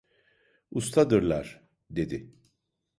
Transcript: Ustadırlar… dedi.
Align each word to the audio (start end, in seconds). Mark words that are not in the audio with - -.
Ustadırlar… 0.71 1.67
dedi. 1.91 2.33